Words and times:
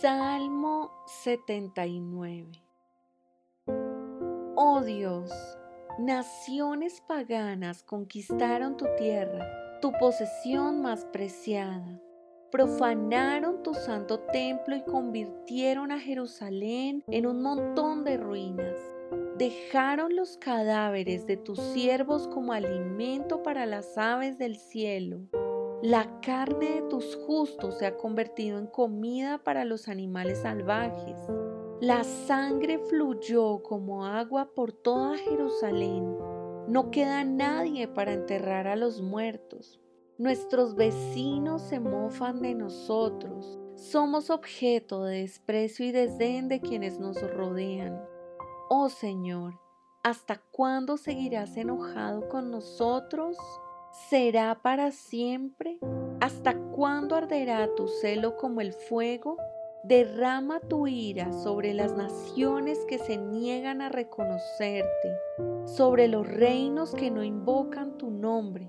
Salmo 0.00 0.90
79 1.06 2.50
Oh 4.54 4.80
Dios, 4.80 5.30
naciones 5.98 7.00
paganas 7.06 7.82
conquistaron 7.82 8.76
tu 8.76 8.86
tierra, 8.96 9.46
tu 9.80 9.92
posesión 9.92 10.82
más 10.82 11.04
preciada. 11.06 12.00
Profanaron 12.50 13.62
tu 13.62 13.74
santo 13.74 14.20
templo 14.20 14.76
y 14.76 14.82
convirtieron 14.82 15.92
a 15.92 16.00
Jerusalén 16.00 17.04
en 17.08 17.26
un 17.26 17.42
montón 17.42 18.04
de 18.04 18.16
ruinas. 18.16 18.76
Dejaron 19.36 20.16
los 20.16 20.36
cadáveres 20.36 21.26
de 21.26 21.36
tus 21.36 21.58
siervos 21.58 22.28
como 22.28 22.52
alimento 22.52 23.42
para 23.42 23.66
las 23.66 23.96
aves 23.98 24.38
del 24.38 24.56
cielo 24.56 25.28
la 25.82 26.20
carne 26.20 26.76
de 26.76 26.82
tus 26.82 27.16
justos 27.26 27.78
se 27.78 27.86
ha 27.86 27.96
convertido 27.96 28.56
en 28.60 28.68
comida 28.68 29.38
para 29.38 29.64
los 29.64 29.88
animales 29.88 30.42
salvajes. 30.42 31.16
La 31.80 32.04
sangre 32.04 32.78
fluyó 32.78 33.64
como 33.64 34.06
agua 34.06 34.54
por 34.54 34.72
toda 34.72 35.18
Jerusalén. 35.18 36.16
No 36.68 36.92
queda 36.92 37.24
nadie 37.24 37.88
para 37.88 38.12
enterrar 38.12 38.68
a 38.68 38.76
los 38.76 39.02
muertos. 39.02 39.80
Nuestros 40.18 40.76
vecinos 40.76 41.62
se 41.62 41.80
mofan 41.80 42.42
de 42.42 42.54
nosotros. 42.54 43.58
Somos 43.74 44.30
objeto 44.30 45.02
de 45.02 45.22
desprecio 45.22 45.86
y 45.86 45.90
desdén 45.90 46.46
de 46.48 46.60
quienes 46.60 47.00
nos 47.00 47.20
rodean. 47.34 48.00
Oh 48.70 48.88
Señor, 48.88 49.58
¿hasta 50.04 50.40
cuándo 50.52 50.96
seguirás 50.96 51.56
enojado 51.56 52.28
con 52.28 52.52
nosotros? 52.52 53.36
¿Será 53.92 54.58
para 54.62 54.90
siempre? 54.90 55.78
¿Hasta 56.20 56.54
cuándo 56.54 57.14
arderá 57.14 57.74
tu 57.74 57.88
celo 57.88 58.38
como 58.38 58.62
el 58.62 58.72
fuego? 58.72 59.36
Derrama 59.84 60.60
tu 60.60 60.86
ira 60.86 61.30
sobre 61.30 61.74
las 61.74 61.94
naciones 61.94 62.86
que 62.86 62.98
se 62.98 63.18
niegan 63.18 63.82
a 63.82 63.90
reconocerte, 63.90 65.18
sobre 65.66 66.08
los 66.08 66.26
reinos 66.26 66.94
que 66.94 67.10
no 67.10 67.22
invocan 67.22 67.98
tu 67.98 68.10
nombre, 68.10 68.66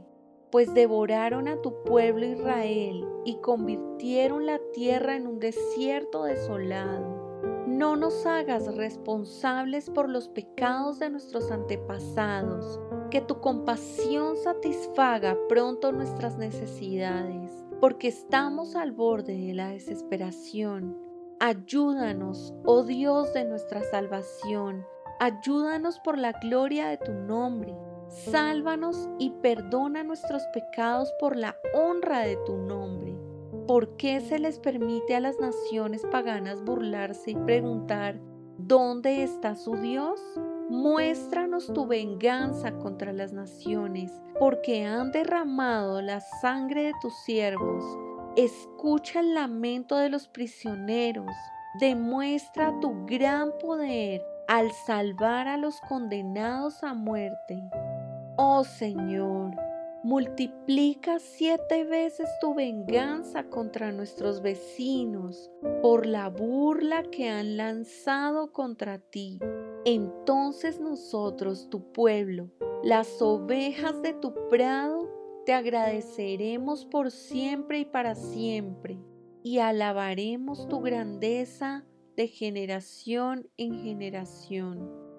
pues 0.52 0.74
devoraron 0.74 1.48
a 1.48 1.62
tu 1.62 1.84
pueblo 1.84 2.26
Israel 2.26 3.08
y 3.24 3.36
convirtieron 3.38 4.46
la 4.46 4.60
tierra 4.74 5.16
en 5.16 5.28
un 5.28 5.40
desierto 5.40 6.26
desolado. 6.26 7.33
No 7.74 7.96
nos 7.96 8.28
hagas 8.28 8.78
responsables 8.78 9.90
por 9.90 10.08
los 10.08 10.28
pecados 10.28 11.00
de 11.00 11.10
nuestros 11.10 11.50
antepasados 11.50 12.80
que 13.10 13.20
tu 13.20 13.42
compasión 13.42 14.38
satisfaga 14.38 15.36
pronto 15.50 15.92
nuestras 15.92 16.38
necesidades, 16.38 17.52
porque 17.82 18.10
estamos 18.10 18.76
al 18.76 18.92
borde 18.92 19.36
de 19.36 19.56
la 19.56 19.70
desesperación. 19.70 20.96
Ayúdanos, 21.40 22.54
oh 22.64 22.84
Dios 22.84 23.34
de 23.34 23.44
nuestra 23.46 23.82
salvación, 23.82 24.86
ayúdanos 25.20 26.00
por 26.00 26.20
la 26.20 26.34
gloria 26.34 26.90
de 26.90 26.98
tu 27.00 27.12
nombre. 27.12 27.76
Sálvanos 28.08 29.10
y 29.18 29.32
perdona 29.42 30.04
nuestros 30.04 30.44
pecados 30.54 31.12
por 31.20 31.36
la 31.36 31.58
honra 31.74 32.20
de 32.20 32.38
tu 32.46 32.56
nombre. 32.56 33.13
¿Por 33.68 33.96
qué 33.96 34.20
se 34.20 34.40
les 34.40 34.60
permite 34.60 35.16
a 35.16 35.22
las 35.22 35.40
naciones 35.40 36.06
paganas 36.12 36.64
burlarse 36.66 37.32
y 37.32 37.36
preguntar, 37.36 38.20
¿dónde 38.58 39.24
está 39.24 39.56
su 39.56 39.78
Dios? 39.78 40.20
Muéstranos 40.70 41.72
tu 41.74 41.88
venganza 41.88 42.74
contra 42.80 43.14
las 43.14 43.32
naciones, 43.32 44.12
porque 44.38 44.86
han 44.86 45.14
derramado 45.14 46.02
la 46.02 46.20
sangre 46.42 46.84
de 46.84 46.94
tus 47.02 47.14
siervos. 47.24 47.86
Escucha 48.36 49.22
el 49.22 49.34
lamento 49.34 49.96
de 49.96 50.10
los 50.10 50.28
prisioneros. 50.28 51.32
Demuestra 51.80 52.78
tu 52.82 53.06
gran 53.06 53.52
poder 53.60 54.22
al 54.50 54.72
salvar 54.72 55.48
a 55.48 55.56
los 55.56 55.80
condenados 55.88 56.84
a 56.84 56.94
muerte. 56.94 57.64
Oh 58.36 58.64
Señor, 58.64 59.56
multiplica 60.04 61.18
siete 61.20 61.86
veces 61.86 62.28
tu 62.42 62.54
venganza 62.54 63.46
contra 63.46 63.94
nuestros 63.94 64.42
vecinos 64.42 65.50
por 65.82 66.06
la 66.06 66.30
burla 66.30 67.04
que 67.04 67.30
han 67.30 67.56
lanzado 67.56 68.52
contra 68.52 69.00
ti. 69.00 69.40
Entonces 69.86 70.80
nosotros, 70.80 71.70
tu 71.70 71.92
pueblo, 71.94 72.50
las 72.84 73.22
ovejas 73.22 74.02
de 74.02 74.14
tu 74.14 74.34
prado, 74.50 75.10
te 75.46 75.54
agradeceremos 75.54 76.86
por 76.86 77.12
siempre 77.12 77.80
y 77.80 77.86
para 77.86 78.16
siempre, 78.16 79.00
y 79.42 79.60
alabaremos 79.60 80.68
tu 80.68 80.82
grandeza 80.82 81.86
de 82.16 82.28
generación 82.28 83.50
en 83.58 83.80
generación. 83.80 85.13